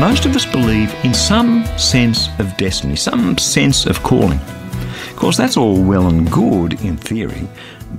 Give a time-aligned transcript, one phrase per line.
[0.00, 4.40] Most of us believe in some sense of destiny, some sense of calling.
[4.40, 7.46] Of course, that's all well and good in theory,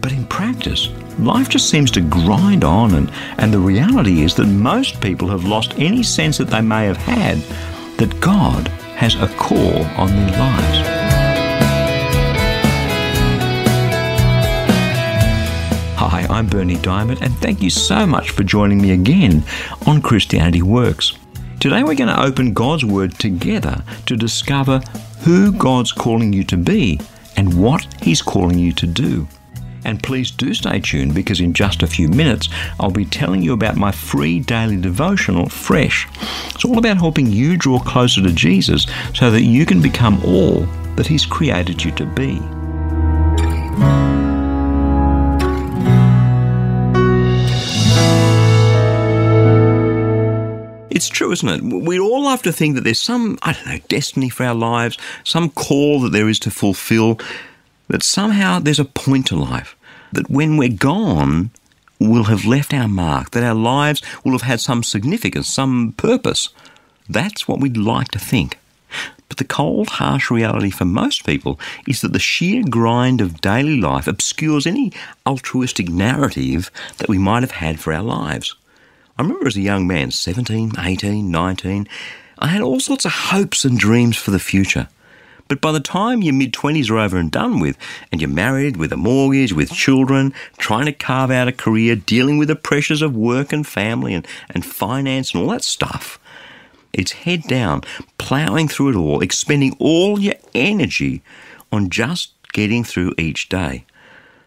[0.02, 4.48] but in practice, life just seems to grind on, and, and the reality is that
[4.48, 7.38] most people have lost any sense that they may have had
[8.00, 10.88] that God has a call on their lives.
[16.00, 19.44] Hi, I'm Berni Dymet, and thank you so much for joining me again
[19.86, 21.16] on Christianity Works.
[21.62, 24.80] Today we're going to open God's Word together to discover
[25.20, 27.00] who God's calling you to be
[27.38, 29.28] and what He's calling you to do.
[29.86, 33.54] And please do stay tuned because in just a few minutes I'll be telling you
[33.54, 36.08] about my free daily devotional, Fresh.
[36.48, 40.62] It's all about helping you draw closer to Jesus so that you can become all
[40.96, 42.42] that He's created you to be.
[51.02, 51.64] It's true, isn't it?
[51.64, 55.00] We all love to think that there's some, I don't know, destiny for our lives,
[55.24, 57.20] some call that there is to fulfill,
[57.88, 59.76] that somehow there's a point to life,
[60.12, 61.50] that when we're gone,
[62.00, 66.50] we'll have left our mark, that our lives will have had some significance, some purpose.
[67.10, 68.60] That's what we'd like to think.
[69.28, 73.82] But the cold, harsh reality for most people is that the sheer grind of daily
[73.82, 74.94] life obscures any
[75.26, 78.56] altruistic narrative that we might have had for our lives.
[79.22, 81.88] I remember as a young man, 17, 18, 19,
[82.40, 84.88] I had all sorts of hopes and dreams for the future.
[85.48, 87.78] But by the time your mid 20s are over and done with,
[88.12, 92.40] and you're married with a mortgage, with children, trying to carve out a career, dealing
[92.40, 96.18] with the pressures of work and family and, and finance and all that stuff,
[96.92, 97.82] it's head down,
[98.18, 101.22] ploughing through it all, expending all your energy
[101.72, 103.86] on just getting through each day.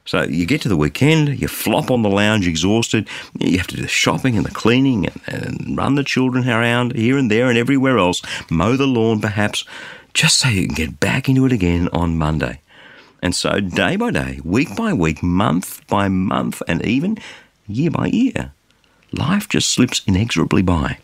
[0.06, 3.76] So you get to the weekend, you flop on the lounge exhausted, you have to
[3.76, 7.48] do the shopping and the cleaning and, and run the children around here and there
[7.48, 8.20] and everywhere else,
[8.50, 9.65] mow the lawn perhaps,
[10.12, 12.60] just so you can get back into it again on Monday.
[13.22, 17.16] And so day by day, week by week, month by month, and even
[17.66, 18.53] year by year,
[19.12, 20.98] life just slips inexorably by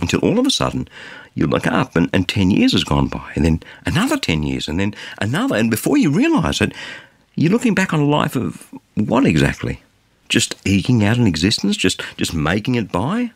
[0.00, 0.88] until all of a sudden
[1.34, 4.68] you look up and, and 10 years has gone by, and then another 10 years,
[4.68, 5.54] and then another.
[5.56, 6.72] And before you realize it,
[7.36, 9.82] you're looking back on a life of what exactly?
[10.28, 11.76] Just eking out an existence?
[11.76, 13.30] Just, just making it by?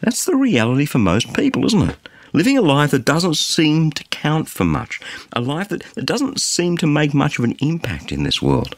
[0.00, 1.96] That's the reality for most people, isn't it?
[2.32, 5.00] Living a life that doesn't seem to count for much,
[5.32, 8.76] a life that, that doesn't seem to make much of an impact in this world.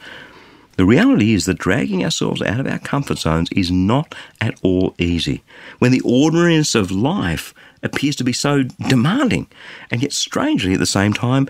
[0.77, 4.95] The reality is that dragging ourselves out of our comfort zones is not at all
[4.99, 5.43] easy.
[5.78, 7.53] When the ordinariness of life
[7.83, 9.47] appears to be so demanding,
[9.91, 11.49] and yet strangely at the same time,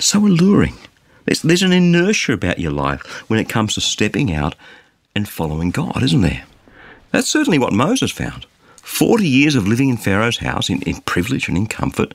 [0.00, 0.74] so alluring.
[1.26, 4.54] There's, there's an inertia about your life when it comes to stepping out
[5.14, 6.44] and following God, isn't there?
[7.10, 8.46] That's certainly what Moses found.
[8.76, 12.14] 40 years of living in Pharaoh's house in, in privilege and in comfort,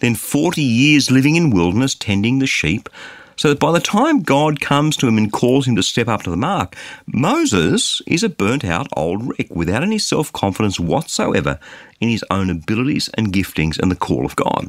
[0.00, 2.88] then 40 years living in wilderness tending the sheep,
[3.36, 6.24] so that by the time God comes to him and calls him to step up
[6.24, 6.74] to the mark,
[7.06, 11.60] Moses is a burnt out old wreck without any self confidence whatsoever
[12.00, 14.68] in his own abilities and giftings and the call of God.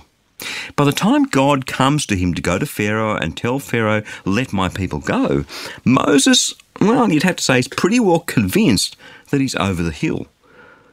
[0.76, 4.54] By the time God comes to him to go to Pharaoh and tell Pharaoh, let
[4.54, 5.46] my people go,
[5.84, 8.96] Moses, well, you'd have to say, is pretty well convinced
[9.30, 10.28] that he's over the hill.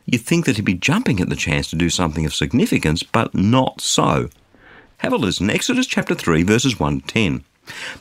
[0.05, 3.35] You'd think that he'd be jumping at the chance to do something of significance, but
[3.35, 4.31] not so.
[4.99, 5.51] Have a listen.
[5.51, 7.45] Exodus chapter 3, verses 1 to 10.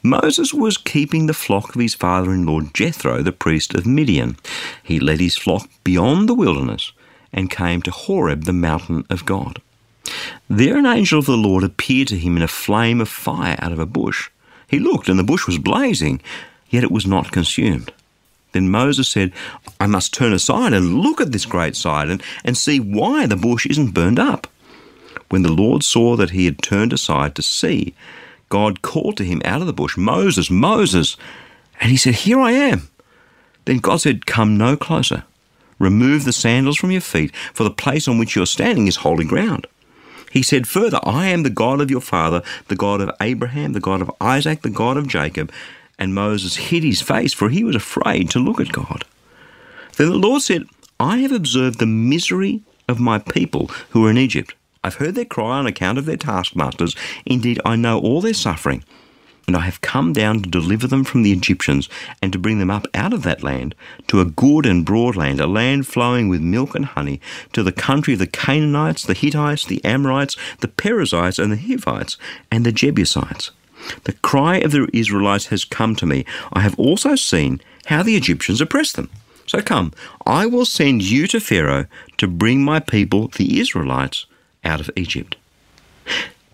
[0.04, 4.38] Moses was keeping the flock of his father in law Jethro, the priest of Midian.
[4.84, 6.92] He led his flock beyond the wilderness
[7.34, 9.62] and came to Horeb, the mountain of God.
[10.50, 13.72] There an angel of the Lord appeared to him in a flame of fire out
[13.72, 14.30] of a bush.
[14.68, 16.22] He looked, and the bush was blazing,
[16.70, 17.92] yet it was not consumed.
[18.52, 19.34] Then Moses said,
[19.80, 23.36] I must turn aside and look at this great sight and, and see why the
[23.36, 24.48] bush isn't burned up.
[25.30, 27.94] When the Lord saw that he had turned aside to see,
[28.50, 31.18] God called to him out of the bush, Moses, Moses.
[31.82, 32.90] And he said, Here I am.
[33.66, 35.26] Then God said, Come no closer.
[35.80, 38.98] Remove the sandals from your feet, for the place on which you are standing is
[38.98, 39.68] holy ground.
[40.32, 43.80] He said further, I am the God of your father, the God of Abraham, the
[43.80, 45.52] God of Isaac, the God of Jacob.
[45.98, 49.06] And Moses hid his face, for he was afraid to look at God.
[49.96, 50.64] Then the Lord said,
[51.00, 54.54] I have observed the misery of my people who are in Egypt.
[54.84, 56.96] I've heard their cry on account of their taskmasters.
[57.26, 58.84] Indeed, I know all their suffering.
[59.48, 61.88] And I have come down to deliver them from the Egyptians
[62.22, 63.76] and to bring them up out of that land
[64.08, 67.22] to a good and broad land, a land flowing with milk and honey,
[67.54, 72.18] to the country of the Canaanites, the Hittites, the Amorites, the Perizzites, and the Hivites,
[72.50, 73.52] and the Jebusites.
[74.06, 76.26] The cry of the Israelites has come to me.
[76.52, 79.10] I have also seen how the Egyptians oppress them.
[79.46, 79.92] So come,
[80.26, 81.86] I will send you to Pharaoh
[82.18, 84.26] to bring my people, the Israelites,
[84.64, 85.36] out of Egypt.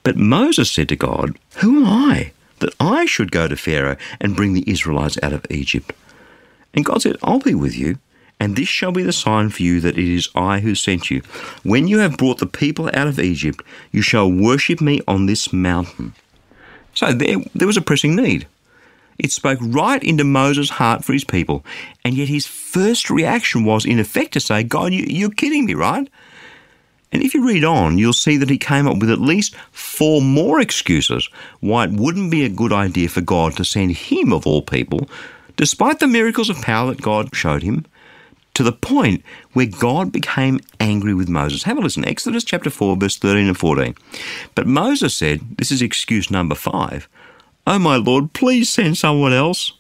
[0.04, 4.36] But Moses said to God, Who am I that I should go to Pharaoh and
[4.36, 5.94] bring the Israelites out of Egypt?
[6.74, 8.00] And God said, I'll be with you,
[8.40, 11.22] and this shall be the sign for you that it is I who sent you.
[11.64, 13.62] When you have brought the people out of Egypt,
[13.92, 16.14] you shall worship me on this mountain.
[16.94, 18.48] So there, there was a pressing need.
[19.20, 21.64] It spoke right into Moses' heart for his people,
[22.04, 25.76] and yet his first reaction was, in effect, to say, God, you, you're kidding me,
[25.76, 26.10] right?
[27.12, 30.22] And if you read on, you'll see that he came up with at least four
[30.22, 31.30] more excuses
[31.60, 35.10] why it wouldn't be a good idea for God to send him, of all people,
[35.58, 37.86] despite the miracles of power that God showed him,
[38.54, 39.24] to the point
[39.54, 41.64] where God became angry with Moses.
[41.64, 42.06] Have a listen.
[42.06, 43.96] Exodus chapter 4, verse 13 and 14.
[44.56, 47.08] But Moses said, this is excuse number five,
[47.68, 49.74] Oh my Lord, please send someone else.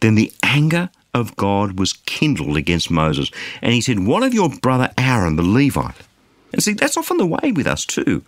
[0.00, 3.30] Then the anger of God was kindled against Moses,
[3.60, 5.96] and he said, What of your brother Aaron the Levite?
[6.52, 8.24] And see, that's often the way with us too.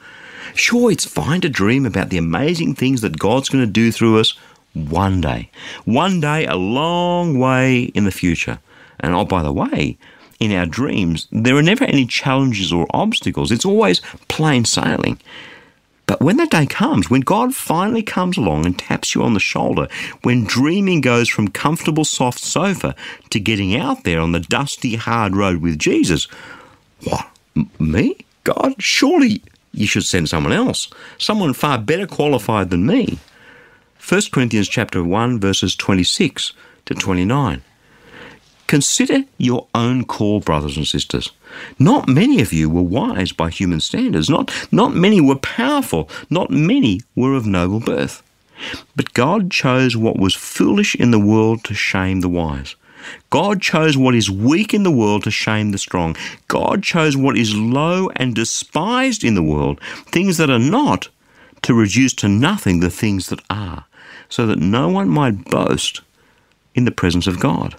[0.54, 4.20] Sure, it's fine to dream about the amazing things that God's going to do through
[4.20, 4.36] us
[4.74, 5.50] one day.
[5.84, 8.58] One day, a long way in the future.
[9.00, 9.98] And oh, by the way,
[10.40, 13.52] in our dreams, there are never any challenges or obstacles.
[13.52, 15.20] It's always plain sailing.
[16.06, 19.40] But when that day comes, when God finally comes along and taps you on the
[19.40, 19.88] shoulder,
[20.22, 22.94] when dreaming goes from comfortable soft sofa
[23.30, 26.24] to getting out there on the dusty hard road with Jesus,
[27.04, 27.31] what?
[27.78, 28.16] Me?
[28.44, 28.74] God?
[28.78, 30.88] Surely you should send someone else,
[31.18, 33.18] someone far better qualified than me.
[34.06, 36.52] 1 Corinthians chapter 1 verses 26
[36.86, 37.62] to 29.
[38.66, 41.30] Consider your own call, brothers and sisters.
[41.78, 44.30] Not many of you were wise by human standards.
[44.30, 46.08] Not, not many were powerful.
[46.30, 48.22] Not many were of noble birth.
[48.96, 52.74] But God chose what was foolish in the world to shame the wise.
[53.30, 56.16] God chose what is weak in the world to shame the strong.
[56.48, 61.08] God chose what is low and despised in the world, things that are not,
[61.62, 63.84] to reduce to nothing the things that are,
[64.28, 66.00] so that no one might boast
[66.74, 67.76] in the presence of God.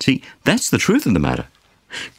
[0.00, 1.46] See, that's the truth of the matter.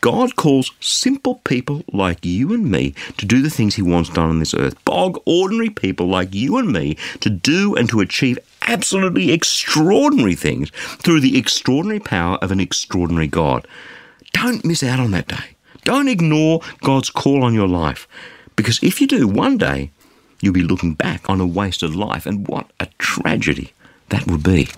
[0.01, 4.29] God calls simple people like you and me to do the things He wants done
[4.29, 4.83] on this earth.
[4.85, 10.71] Bog, ordinary people like you and me to do and to achieve absolutely extraordinary things
[10.99, 13.67] through the extraordinary power of an extraordinary God.
[14.33, 15.55] Don't miss out on that day.
[15.83, 18.07] Don't ignore God's call on your life.
[18.55, 19.91] Because if you do, one day
[20.41, 23.73] you'll be looking back on a wasted life, and what a tragedy
[24.09, 24.69] that would be.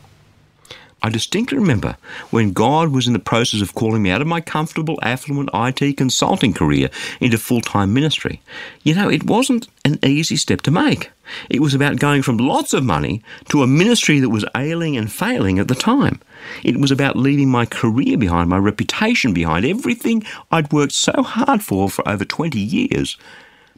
[1.03, 1.95] I distinctly remember
[2.31, 5.95] when God was in the process of calling me out of my comfortable, affluent IT
[5.95, 6.89] consulting career
[7.21, 8.41] into full time ministry.
[8.83, 11.11] You know, it wasn't an easy step to make.
[11.49, 15.11] It was about going from lots of money to a ministry that was ailing and
[15.11, 16.19] failing at the time.
[16.63, 21.61] It was about leaving my career behind, my reputation behind, everything I'd worked so hard
[21.63, 23.17] for for over 20 years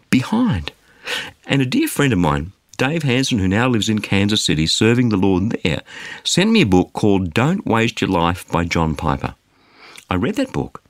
[0.10, 0.72] behind.
[1.46, 5.10] And a dear friend of mine, Dave Hanson, who now lives in Kansas City serving
[5.10, 5.82] the Lord there,
[6.24, 9.36] sent me a book called Don't Waste Your Life by John Piper.
[10.10, 10.82] I read that book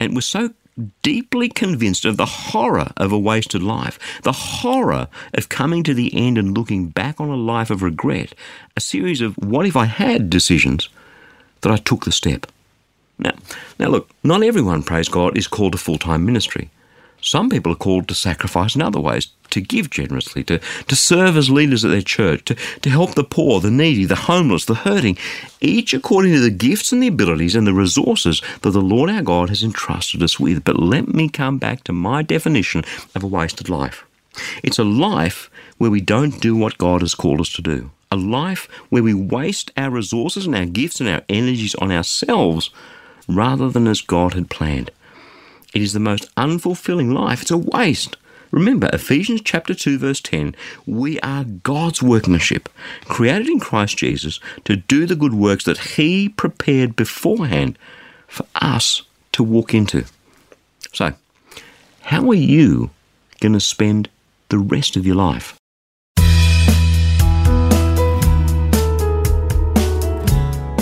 [0.00, 0.54] and was so
[1.02, 6.10] deeply convinced of the horror of a wasted life, the horror of coming to the
[6.14, 8.34] end and looking back on a life of regret,
[8.74, 10.88] a series of what if I had decisions,
[11.60, 12.46] that I took the step.
[13.18, 13.34] Now,
[13.78, 16.70] now look, not everyone, praise God, is called to full time ministry.
[17.24, 21.38] Some people are called to sacrifice in other ways, to give generously, to, to serve
[21.38, 24.74] as leaders at their church, to, to help the poor, the needy, the homeless, the
[24.74, 25.16] hurting,
[25.62, 29.22] each according to the gifts and the abilities and the resources that the Lord our
[29.22, 30.64] God has entrusted us with.
[30.64, 34.04] But let me come back to my definition of a wasted life.
[34.62, 37.90] It's a life where we don't do what God has called us to do.
[38.12, 42.70] A life where we waste our resources and our gifts and our energies on ourselves
[43.26, 44.90] rather than as God had planned.
[45.74, 47.42] It is the most unfulfilling life.
[47.42, 48.16] It's a waste.
[48.52, 50.54] Remember, Ephesians chapter 2 verse 10,
[50.86, 52.68] we are God's workmanship,
[53.06, 57.76] created in Christ Jesus to do the good works that he prepared beforehand
[58.28, 59.02] for us
[59.32, 60.04] to walk into.
[60.92, 61.14] So,
[62.02, 62.90] how are you
[63.40, 64.08] going to spend
[64.50, 65.56] the rest of your life?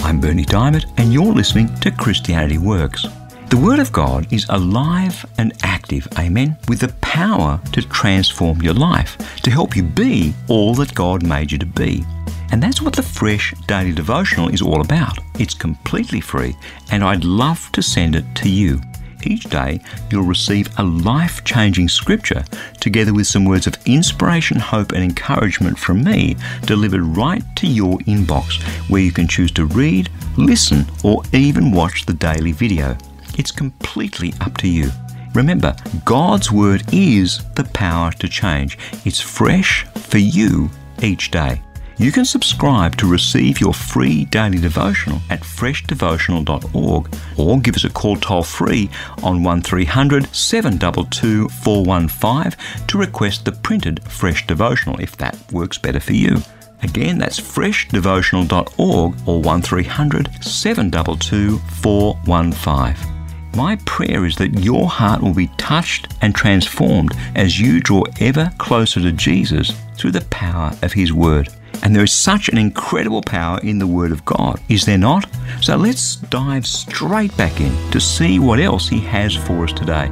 [0.05, 3.07] I'm Berni Dymet, and you're listening to Christianity Works.
[3.52, 8.73] The Word of God is alive and active, amen, with the power to transform your
[8.73, 12.02] life, to help you be all that God made you to be.
[12.50, 15.18] And that's what the Fresh Daily Devotional is all about.
[15.38, 16.56] It's completely free,
[16.90, 18.80] and I'd love to send it to you.
[19.23, 19.80] Each day,
[20.11, 22.47] you'll receive a life changing scripture
[22.80, 27.99] together with some words of inspiration, hope, and encouragement from me delivered right to your
[28.09, 32.97] inbox, where you can choose to read, listen, or even watch the daily video.
[33.39, 34.91] It's completely up to you.
[35.35, 35.75] Remember,
[36.05, 38.79] God's Word is the power to change.
[39.05, 40.71] It's fresh for you
[41.03, 41.62] each day.
[41.99, 47.91] You can subscribe to receive your free daily devotional at freshdevotional.org or give us a
[47.91, 48.91] call toll free
[49.23, 52.59] on 1300 722 415
[52.89, 56.39] to request the printed Fresh Devotional if that works better for you.
[56.83, 63.12] Again, that's freshdevotional.org or 1300 722 415.
[63.54, 68.50] My prayer is that your heart will be touched and transformed as you draw ever
[68.59, 71.50] closer to Jesus through the power of His Word.
[71.82, 75.26] And there is such an incredible power in the Word of God, is there not?
[75.61, 80.11] So let's dive straight back in to see what else He has for us today.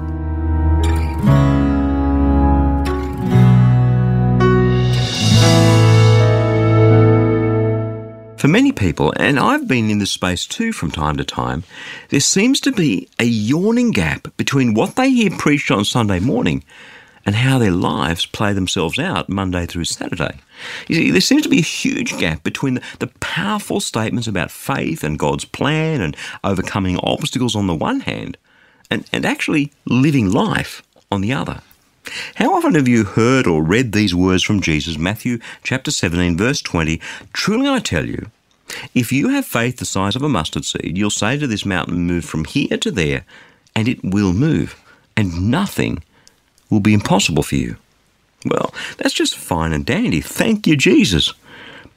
[8.40, 11.62] For many people, and I've been in this space too from time to time,
[12.08, 16.64] there seems to be a yawning gap between what they hear preached on Sunday morning
[17.26, 20.38] and how their lives play themselves out Monday through Saturday.
[20.88, 24.50] You see, there seems to be a huge gap between the, the powerful statements about
[24.50, 28.38] faith and God's plan and overcoming obstacles on the one hand,
[28.90, 30.82] and, and actually living life
[31.12, 31.60] on the other.
[32.36, 36.62] How often have you heard or read these words from Jesus, Matthew chapter 17, verse
[36.62, 37.00] 20?
[37.32, 38.30] Truly I tell you,
[38.94, 42.06] if you have faith the size of a mustard seed, you'll say to this mountain,
[42.06, 43.24] Move from here to there,
[43.74, 44.80] and it will move,
[45.16, 46.02] and nothing
[46.70, 47.76] will be impossible for you.
[48.46, 50.20] Well, that's just fine and dandy.
[50.20, 51.34] Thank you, Jesus.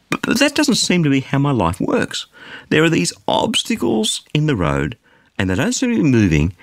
[0.10, 2.28] But, that doesn't seem to be how my life works.
[2.70, 4.98] There are these obstacles in the road,
[5.38, 6.54] and they don't seem to be moving,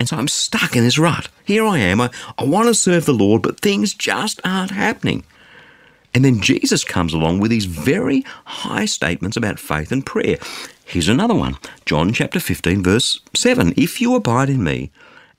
[0.00, 1.28] and so I'm stuck in this rut.
[1.44, 2.00] Here I am.
[2.00, 5.22] I, I want to serve the Lord, but things just aren't happening.
[6.12, 10.38] And then Jesus comes along with these very high statements about faith and prayer.
[10.84, 13.74] Here's another one John chapter 15, verse 7.
[13.76, 14.90] If you abide in me,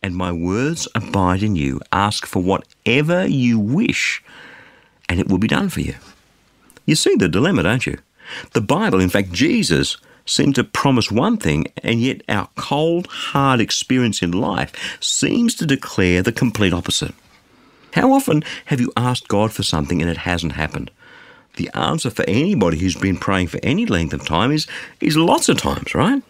[0.02, 1.80] and my words abide in you.
[1.92, 4.24] Ask for whatever you wish,
[5.08, 5.96] and it will be done for you.
[6.86, 8.00] You see the dilemma, don't you?
[8.54, 13.60] The Bible, in fact, Jesus, seems to promise one thing, and yet our cold, hard
[13.60, 17.14] experience in life seems to declare the complete opposite.
[17.94, 20.92] How often have you asked God for something and it hasn't happened?
[21.58, 24.68] The answer for anybody who's been praying for any length of time is,
[25.02, 26.24] is lots of times, right?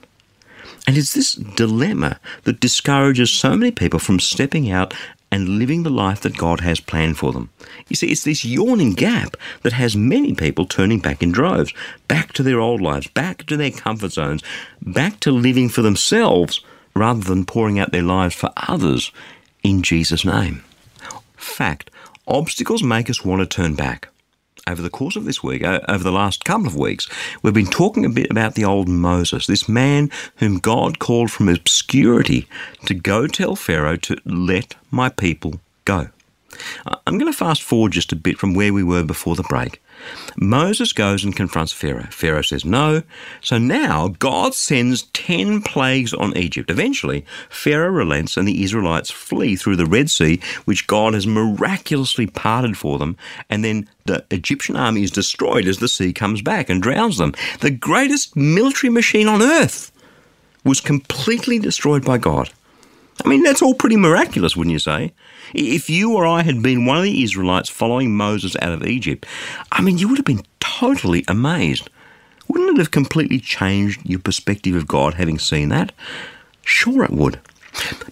[0.87, 4.95] And it's this dilemma that discourages so many people from stepping out
[5.31, 7.49] and living the life that God has planned for them.
[7.87, 11.73] You see, it's this yawning gap that has many people turning back in droves,
[12.07, 14.43] back to their old lives, back to their comfort zones,
[14.81, 16.63] back to living for themselves
[16.95, 19.11] rather than pouring out their lives for others
[19.63, 20.63] in Jesus' name.
[21.37, 21.89] Fact,
[22.27, 24.09] obstacles make us want to turn back
[24.67, 27.09] over the course of this week, over the last couple of weeks,
[27.41, 31.49] we've been talking a bit about the old Moses, this man whom God called from
[31.49, 32.47] obscurity
[32.85, 36.09] to go tell Pharaoh to let my people go.
[37.07, 39.81] I'm going to fast forward just a bit from where we were before the break.
[40.37, 42.07] Moses goes and confronts Pharaoh.
[42.11, 43.03] Pharaoh says no.
[43.41, 46.71] So now God sends 10 plagues on Egypt.
[46.71, 52.27] Eventually, Pharaoh relents and the Israelites flee through the Red Sea, which God has miraculously
[52.27, 53.17] parted for them.
[53.49, 57.33] And then the Egyptian army is destroyed as the sea comes back and drowns them.
[57.59, 59.91] The greatest military machine on earth
[60.63, 62.51] was completely destroyed by God.
[63.23, 65.13] I mean, that's all pretty miraculous, wouldn't you say?
[65.53, 69.25] If you or I had been one of the Israelites following Moses out of Egypt,
[69.71, 71.89] I mean, you would have been totally amazed.
[72.47, 75.91] Wouldn't it have completely changed your perspective of God having seen that?
[76.63, 77.39] Sure, it would.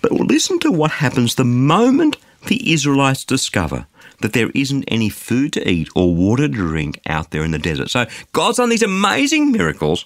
[0.02, 3.86] But listen to what happens the moment the Israelites discover
[4.22, 7.60] that there isn't any food to eat or water to drink out there in the
[7.60, 7.90] desert.
[7.90, 10.06] So God's done these amazing miracles,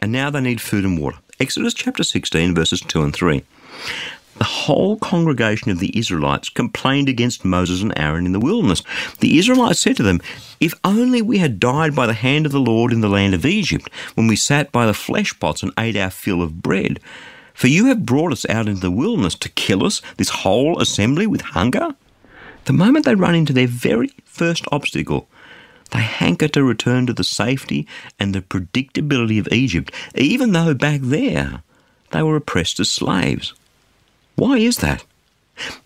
[0.00, 1.18] and now they need food and water.
[1.40, 3.42] Exodus chapter 16, verses 2 and 3
[4.36, 8.82] the whole congregation of the Israelites complained against Moses and Aaron in the wilderness.
[9.20, 10.20] The Israelites said to them,
[10.60, 13.46] If only we had died by the hand of the Lord in the land of
[13.46, 16.98] Egypt, when we sat by the flesh pots and ate our fill of bread.
[17.54, 21.26] For you have brought us out into the wilderness to kill us, this whole assembly,
[21.26, 21.94] with hunger.
[22.64, 25.28] The moment they run into their very first obstacle,
[25.92, 27.86] they hanker to return to the safety
[28.18, 31.62] and the predictability of Egypt, even though back there
[32.10, 33.54] they were oppressed as slaves.
[34.36, 35.04] Why is that?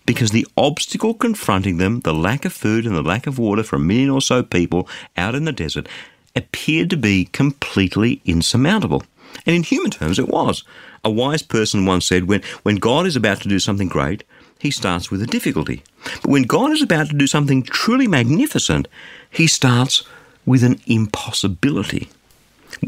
[0.05, 3.75] Because the obstacle confronting them, the lack of food and the lack of water for
[3.75, 5.87] a million or so people out in the desert,
[6.35, 9.03] appeared to be completely insurmountable.
[9.45, 10.63] And in human terms, it was.
[11.03, 14.23] A wise person once said when, when God is about to do something great,
[14.59, 15.83] he starts with a difficulty.
[16.21, 18.87] But when God is about to do something truly magnificent,
[19.29, 20.03] he starts
[20.45, 22.09] with an impossibility.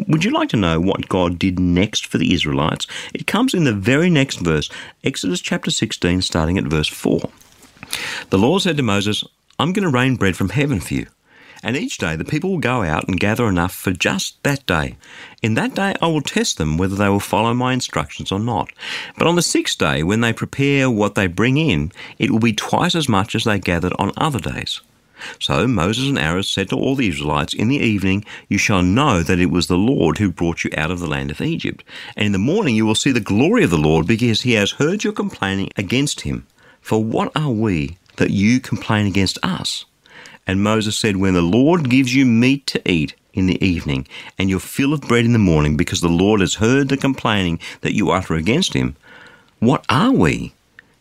[0.07, 2.87] Would you like to know what God did next for the Israelites?
[3.13, 4.69] It comes in the very next verse,
[5.03, 7.21] Exodus chapter 16, starting at verse 4.
[8.29, 9.23] The Lord said to Moses,
[9.59, 11.07] I'm going to rain bread from heaven for you.
[11.63, 14.97] And each day the people will go out and gather enough for just that day.
[15.41, 18.71] In that day I will test them whether they will follow my instructions or not.
[19.17, 22.53] But on the sixth day, when they prepare what they bring in, it will be
[22.53, 24.81] twice as much as they gathered on other days.
[25.39, 29.23] So Moses and Aaron said to all the Israelites, In the evening you shall know
[29.23, 31.83] that it was the Lord who brought you out of the land of Egypt.
[32.15, 34.71] And in the morning you will see the glory of the Lord, because he has
[34.71, 36.47] heard your complaining against him.
[36.81, 39.85] For what are we that you complain against us?
[40.47, 44.49] And Moses said, When the Lord gives you meat to eat in the evening, and
[44.49, 47.95] your fill of bread in the morning, because the Lord has heard the complaining that
[47.95, 48.95] you utter against him,
[49.59, 50.53] what are we?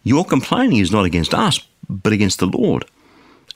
[0.04, 2.84] Your complaining is not against us, but against the Lord.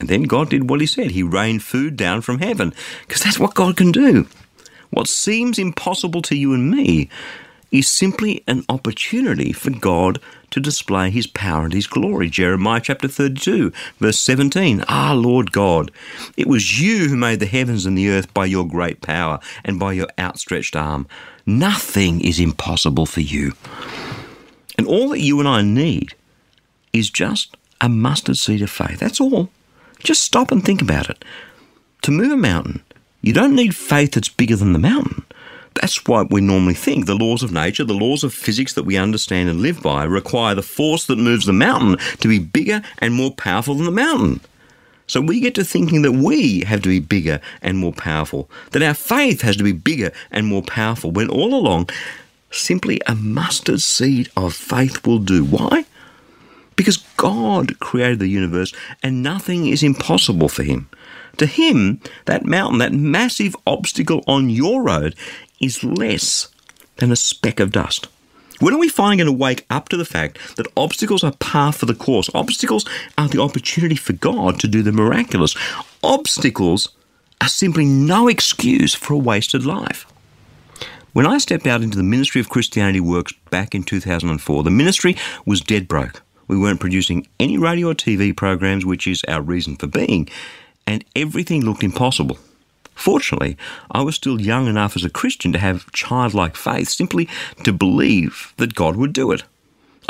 [0.01, 1.13] And then God did what he said.
[1.13, 2.75] He rained food down from heaven,
[3.07, 4.27] because that's what God can do.
[4.91, 7.09] What seems impossible to you and me
[7.71, 10.21] is simply an opportunity for God
[10.51, 12.31] to display his power and his glory.
[12.31, 14.85] Jeremiah chapter 32, verse 17.
[14.87, 15.91] Ah, Lord God,
[16.37, 19.81] it was you who made the heavens and the earth by your great power and
[19.81, 21.09] by your outstretched arm.
[21.45, 23.55] Nothing is impossible for you.
[24.79, 26.15] And all that you and I need
[26.93, 29.01] is just a mustard seed of faith.
[29.01, 29.51] That's all.
[30.04, 31.25] Just stop and think about it.
[32.02, 32.82] To move a mountain,
[33.23, 35.25] you don't need faith that's bigger than the mountain.
[35.80, 38.96] That's why we normally think the laws of nature, the laws of physics that we
[38.96, 43.14] understand and live by, require the force that moves the mountain to be bigger and
[43.14, 44.40] more powerful than the mountain.
[45.06, 48.82] So we get to thinking that we have to be bigger and more powerful, that
[48.82, 51.88] our faith has to be bigger and more powerful, when all along,
[52.50, 55.45] simply a mustard seed of faith will do.
[55.45, 55.86] Why?
[56.76, 60.89] Because God created the universe and nothing is impossible for Him.
[61.39, 65.15] To Him, that mountain, that massive obstacle on your road,
[65.60, 66.49] is less
[66.97, 68.08] than a speck of dust.
[68.60, 71.73] When are we finally going to wake up to the fact that obstacles are par
[71.73, 72.30] for the course?
[72.34, 72.87] Obstacles
[73.19, 75.56] are the opportunity for God to do the miraculous.
[76.02, 76.91] Obstacles
[77.41, 80.06] are simply no excuse for a wasted life.
[81.13, 85.17] When I stepped out into the ministry of Christianity Works back in 2004, the ministry
[85.45, 86.23] was dead broke.
[86.47, 90.28] We weren't producing any radio or TV programs, which is our reason for being,
[90.87, 92.39] and everything looked impossible.
[92.95, 93.57] Fortunately,
[93.91, 97.28] I was still young enough as a Christian to have childlike faith, simply
[97.65, 99.43] to believe that God would do it.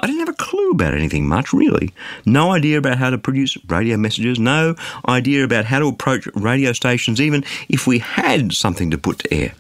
[0.00, 1.94] I didn't have a clue about anything much, really.
[2.26, 4.74] No idea about how to produce radio messages, no
[5.08, 9.32] idea about how to approach radio stations, even if we had something to put to
[9.32, 9.54] air.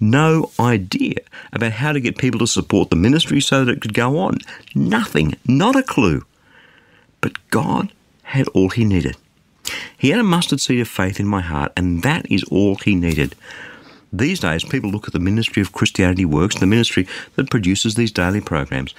[0.00, 1.16] No idea
[1.52, 4.38] about how to get people to support the ministry so that it could go on.
[4.74, 6.24] Nothing, not a clue.
[7.20, 9.16] But God had all He needed.
[9.96, 12.94] He had a mustard seed of faith in my heart, and that is all he
[12.94, 13.34] needed.
[14.12, 17.06] These days, people look at the ministry of Christianity Works, the ministry
[17.36, 18.94] that produces these daily programs,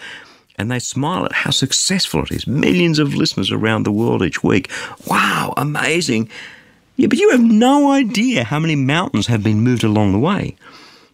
[0.57, 2.45] and they smile at how successful it is.
[2.45, 4.69] Millions of listeners around the world each week.
[5.07, 6.29] Wow, amazing.
[6.95, 10.55] Yeah, but you have no idea how many mountains have been moved along the way.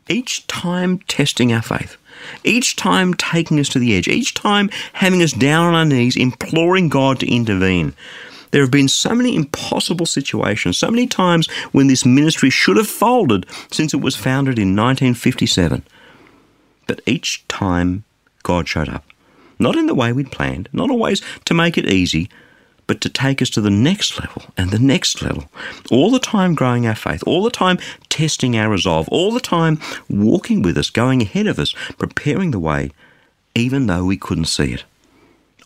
[0.08, 1.98] Each time testing our faith,
[2.44, 6.16] each time taking us to the edge, each time having us down on our knees,
[6.16, 7.94] imploring God to intervene.
[8.52, 12.88] There have been so many impossible situations, so many times when this ministry should have
[12.88, 15.84] folded since it was founded in 1957.
[16.88, 18.04] But each time,
[18.44, 19.04] God showed up.
[19.58, 22.30] Not in the way we'd planned, not always to make it easy,
[22.88, 25.46] but to take us to the next level and the next level.
[25.92, 29.80] All the time growing our faith, all the time testing our resolve, all the time
[30.10, 32.92] walking with us, going ahead of us, preparing the way,
[33.56, 34.84] even though we couldn't see it.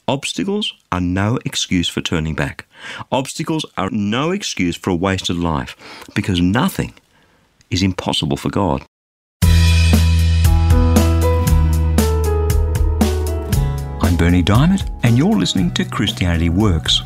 [0.08, 2.66] Obstacles are no excuse for turning back.
[3.12, 5.76] Obstacles are no excuse for a wasted life
[6.16, 6.94] because nothing
[7.70, 8.84] is impossible for God.
[14.20, 17.04] I'm Berni Dymet, and you're listening to Christianity Works.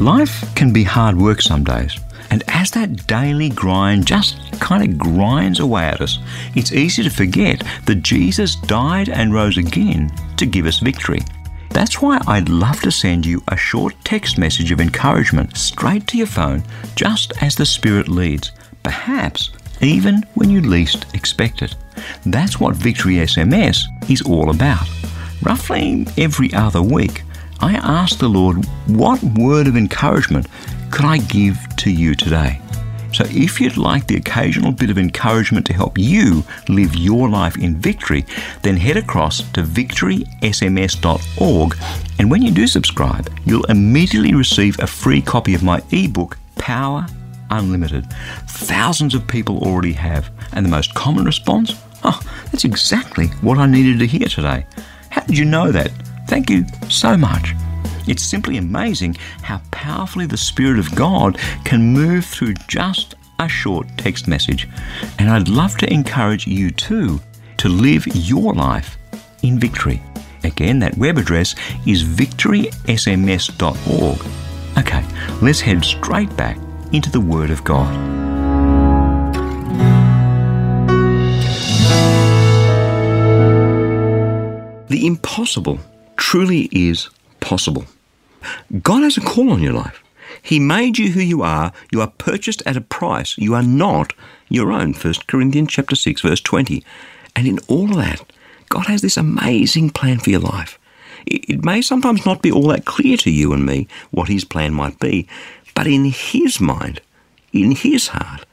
[0.00, 4.96] Life can be hard work some days, and as that daily grind just kind of
[4.96, 6.18] grinds away at us,
[6.54, 11.20] it's easy to forget that Jesus died and rose again to give us victory.
[11.68, 16.16] That's why I'd love to send you a short text message of encouragement straight to
[16.16, 16.62] your phone
[16.94, 19.50] just as the Spirit leads, perhaps
[19.82, 21.76] even when you least expect it.
[22.24, 24.88] That's what Victory SMS is all about.
[25.48, 27.22] Roughly every other week,
[27.60, 30.46] I ask the Lord, what word of encouragement
[30.90, 32.60] could I give to you today?
[33.14, 37.56] So if you'd like the occasional bit of encouragement to help you live your life
[37.56, 38.26] in victory,
[38.60, 41.76] then head across to victorysms.org
[42.18, 47.06] and when you do subscribe, you'll immediately receive a free copy of my ebook, Power
[47.50, 48.04] Unlimited.
[48.48, 51.72] Thousands of people already have, and the most common response?
[52.04, 52.20] Oh,
[52.52, 54.66] that's exactly what I needed to hear today.
[55.10, 55.90] How did you know that?
[56.26, 57.54] Thank you so much.
[58.06, 63.86] It's simply amazing how powerfully the Spirit of God can move through just a short
[63.96, 64.68] text message.
[65.18, 67.20] And I'd love to encourage you too
[67.58, 68.96] to live your life
[69.42, 70.02] in victory.
[70.44, 71.54] Again, that web address
[71.86, 74.26] is victorysms.org.
[74.78, 75.04] Okay,
[75.42, 76.56] let's head straight back
[76.92, 78.17] into the Word of God.
[84.98, 85.78] The impossible
[86.16, 87.08] truly is
[87.38, 87.84] possible.
[88.82, 90.02] God has a call on your life.
[90.42, 91.72] He made you who you are.
[91.92, 93.38] You are purchased at a price.
[93.38, 94.12] You are not
[94.48, 94.94] your own.
[94.94, 96.82] 1 Corinthians chapter 6 verse 20.
[97.36, 98.24] And in all of that,
[98.70, 100.80] God has this amazing plan for your life.
[101.26, 104.74] It may sometimes not be all that clear to you and me what his plan
[104.74, 105.28] might be,
[105.76, 107.00] but in his mind,
[107.52, 108.44] in his heart,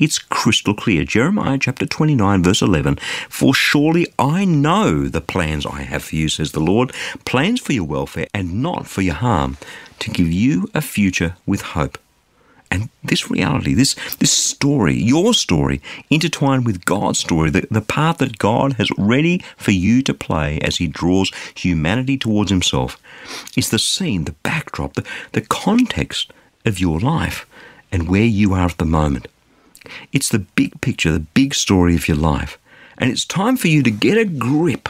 [0.00, 1.04] it's crystal clear.
[1.04, 2.96] Jeremiah chapter 29, verse 11
[3.28, 6.92] For surely I know the plans I have for you, says the Lord,
[7.24, 9.58] plans for your welfare and not for your harm,
[10.00, 11.98] to give you a future with hope.
[12.72, 18.18] And this reality, this, this story, your story, intertwined with God's story, the, the part
[18.18, 22.96] that God has ready for you to play as He draws humanity towards Himself,
[23.56, 26.32] is the scene, the backdrop, the, the context
[26.64, 27.44] of your life
[27.90, 29.26] and where you are at the moment.
[30.12, 32.58] It's the big picture, the big story of your life.
[32.98, 34.88] And it's time for you to get a grip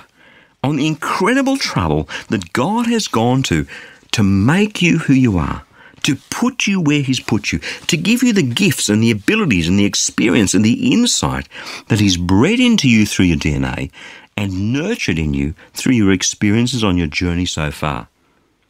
[0.63, 3.67] on the incredible trouble that God has gone to
[4.13, 5.63] to make you who you are,
[6.03, 9.69] to put you where He's put you, to give you the gifts and the abilities
[9.69, 11.49] and the experience and the insight
[11.89, 13.91] that He's bred into you through your DNA
[14.37, 18.09] and nurtured in you through your experiences on your journey so far.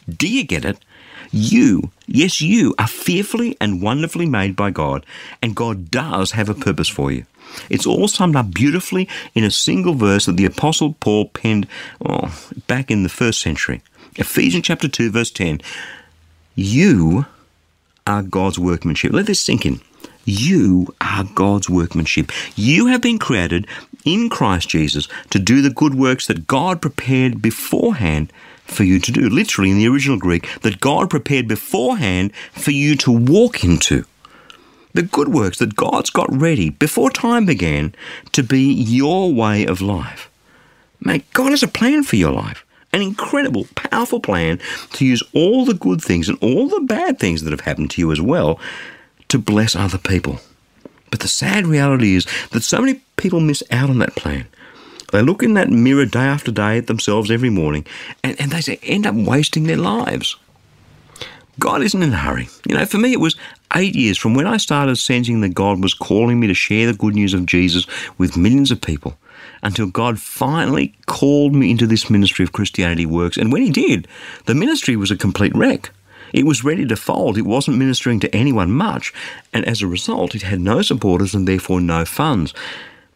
[0.08, 0.78] Do you get it?
[1.32, 5.06] You, yes, you are fearfully and wonderfully made by God,
[5.40, 7.24] and God does have a purpose for you.
[7.68, 11.66] It's all summed up beautifully in a single verse that the Apostle Paul penned
[12.04, 12.34] oh,
[12.66, 13.82] back in the first century.
[14.16, 15.60] Ephesians chapter 2, verse 10.
[16.54, 17.26] You
[18.06, 19.12] are God's workmanship.
[19.12, 19.80] Let this sink in.
[20.24, 22.30] You are God's workmanship.
[22.56, 23.66] You have been created
[24.04, 28.32] in Christ Jesus to do the good works that God prepared beforehand
[28.70, 29.28] for you to do.
[29.28, 34.04] Literally, in the original Greek, that God prepared beforehand for you to walk into.
[34.92, 37.94] The good works that God's got ready before time began
[38.32, 40.28] to be your way of life.
[41.00, 42.64] Mate, God has a plan for your life.
[42.92, 44.58] An incredible, powerful plan
[44.94, 48.00] to use all the good things and all the bad things that have happened to
[48.00, 48.58] you as well
[49.28, 50.40] to bless other people.
[51.10, 54.46] But the sad reality is that so many people miss out on that plan.
[55.12, 57.86] They look in that mirror day after day at themselves every morning
[58.22, 60.36] and, and they end up wasting their lives.
[61.58, 62.48] God isn't in a hurry.
[62.66, 63.36] You know, for me, it was
[63.74, 66.94] eight years from when I started sensing that God was calling me to share the
[66.94, 69.18] good news of Jesus with millions of people
[69.62, 73.36] until God finally called me into this ministry of Christianity Works.
[73.36, 74.08] And when He did,
[74.46, 75.90] the ministry was a complete wreck.
[76.32, 77.36] It was ready to fold.
[77.36, 79.12] It wasn't ministering to anyone much.
[79.52, 82.54] And as a result, it had no supporters and therefore no funds.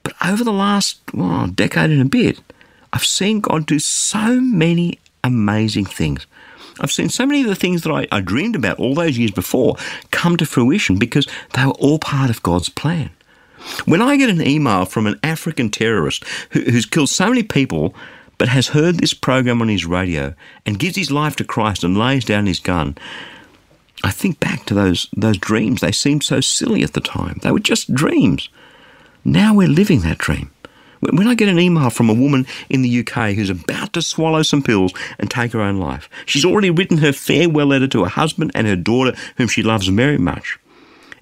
[0.04, 1.04] But over the last
[1.56, 2.38] decade and a bit,
[2.92, 6.26] I've seen God do so many amazing things.
[6.78, 9.30] I've seen so many of the things that I, I, dreamed about all those years
[9.30, 9.76] before
[10.10, 13.10] come to fruition because they were all part of God's plan.
[13.84, 17.94] When I get an email from an African terrorist who, who's killed so many people
[18.38, 20.34] but has heard this program on his radio
[20.66, 22.98] and gives his life to Christ and lays down his gun,
[24.02, 25.80] I think back to those, those dreams.
[25.80, 27.38] They seemed so silly at the time.
[27.42, 28.48] They were just dreams.
[29.24, 30.50] Now we're living that dream.
[31.00, 34.42] When I get an email from a woman in the UK who's about to swallow
[34.42, 38.10] some pills and take her own life, she's already written her farewell letter to her
[38.10, 40.58] husband and her daughter, whom she loves very much.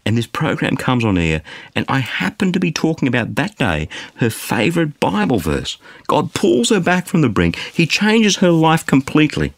[0.05, 1.43] And this program comes on air,
[1.77, 5.79] and I happen to be talking about that day her favourite Bible verse.
[6.09, 9.53] God pulls her back from the brink, He changes her life completely.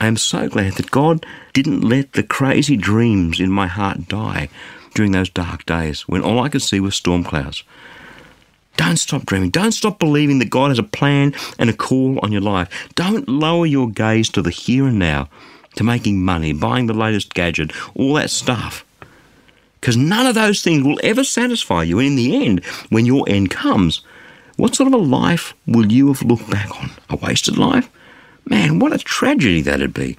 [0.00, 4.48] I am so glad that God didn't let the crazy dreams in my heart die
[4.94, 7.64] during those dark days when all I could see was storm clouds.
[8.76, 9.50] Don't stop dreaming.
[9.50, 12.88] Don't stop believing that God has a plan and a call on your life.
[12.94, 15.28] Don't lower your gaze to the here and now,
[15.74, 18.84] to making money, buying the latest gadget, all that stuff.
[19.80, 21.98] Because none of those things will ever satisfy you.
[21.98, 24.02] And in the end, when your end comes,
[24.56, 26.90] what sort of a life will you have looked back on?
[27.10, 27.90] A wasted life?
[28.46, 30.16] Man, what a tragedy that'd be.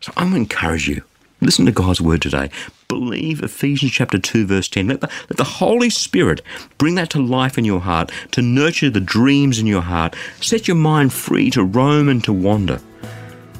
[0.00, 1.02] So I'm going to encourage you.
[1.40, 2.50] Listen to God's word today.
[2.94, 4.86] Believe Ephesians chapter 2, verse 10.
[4.86, 6.42] Let the, let the Holy Spirit
[6.78, 10.14] bring that to life in your heart, to nurture the dreams in your heart.
[10.40, 12.80] Set your mind free to roam and to wander.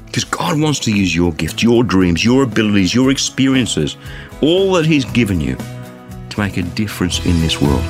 [0.05, 3.97] Because God wants to use your gift, your dreams, your abilities, your experiences,
[4.39, 5.57] all that He's given you
[6.29, 7.83] to make a difference in this world.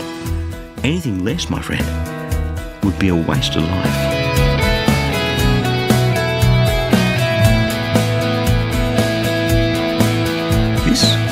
[0.83, 1.85] Anything less, my friend,
[2.83, 4.14] would be a waste of life.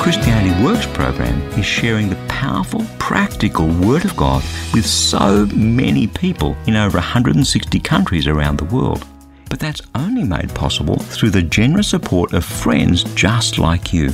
[0.04, 6.54] Christianity Works program is sharing the powerful, practical Word of God with so many people
[6.66, 9.06] in over 160 countries around the world.
[9.48, 14.12] But that's only made possible through the generous support of friends just like you.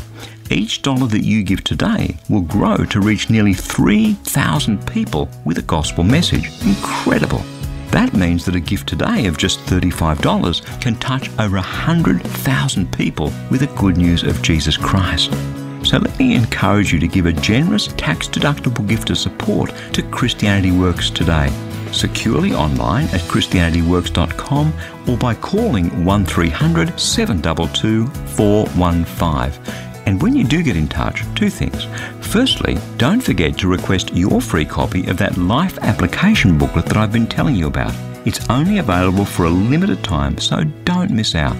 [0.48, 5.62] Each dollar that you give today will grow to reach nearly 3,000 people with a
[5.62, 6.52] gospel message.
[6.62, 7.42] Incredible!
[7.88, 13.58] That means that a gift today of just $35 can touch over 100,000 people with
[13.58, 15.32] the good news of Jesus Christ.
[15.90, 20.02] So let me encourage you to give a generous tax deductible gift of support to
[20.04, 21.50] Christianity Works today.
[21.90, 24.72] Securely online at ChristianityWorks.com
[25.08, 29.74] or by calling 1300 722 415.
[30.06, 31.86] And when you do get in touch, two things.
[32.24, 37.12] Firstly, don't forget to request your free copy of that life application booklet that I've
[37.12, 37.92] been telling you about.
[38.24, 41.56] It's only available for a limited time, so don't miss out.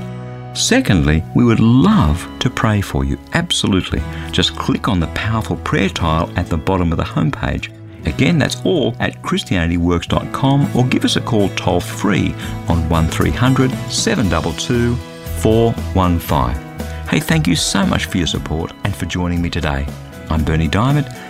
[0.55, 3.19] Secondly, we would love to pray for you.
[3.35, 4.03] Absolutely.
[4.33, 7.75] Just click on the powerful prayer tile at the bottom of the homepage.
[8.07, 12.35] Again, that's all at ChristianityWorks.com or give us a call toll free
[12.69, 14.97] on 1300 722
[15.41, 16.71] 415.
[17.09, 19.87] Hey, thank you so much for your support and for joining me today.
[20.31, 21.30] I'm Berni Dymet.